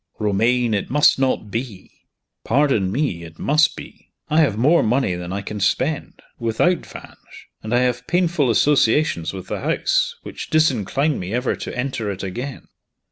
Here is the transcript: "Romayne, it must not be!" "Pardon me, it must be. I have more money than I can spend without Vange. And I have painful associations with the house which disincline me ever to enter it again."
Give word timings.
"Romayne, 0.17 0.73
it 0.73 0.89
must 0.89 1.19
not 1.19 1.51
be!" 1.51 1.91
"Pardon 2.43 2.91
me, 2.91 3.21
it 3.21 3.37
must 3.37 3.75
be. 3.75 4.09
I 4.31 4.39
have 4.41 4.57
more 4.57 4.81
money 4.81 5.13
than 5.13 5.31
I 5.31 5.41
can 5.43 5.59
spend 5.59 6.23
without 6.39 6.87
Vange. 6.87 7.49
And 7.61 7.71
I 7.71 7.81
have 7.81 8.07
painful 8.07 8.49
associations 8.49 9.31
with 9.31 9.45
the 9.45 9.59
house 9.59 10.15
which 10.23 10.49
disincline 10.49 11.19
me 11.19 11.35
ever 11.35 11.55
to 11.57 11.77
enter 11.77 12.09
it 12.09 12.23
again." 12.23 12.67